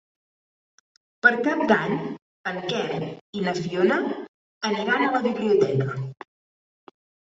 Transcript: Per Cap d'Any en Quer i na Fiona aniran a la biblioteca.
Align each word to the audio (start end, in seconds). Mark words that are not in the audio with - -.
Per 1.25 1.31
Cap 1.47 1.59
d'Any 1.71 1.93
en 2.51 2.57
Quer 2.71 3.03
i 3.41 3.45
na 3.49 3.55
Fiona 3.61 3.99
aniran 4.71 5.07
a 5.07 5.13
la 5.17 5.23
biblioteca. 5.29 6.01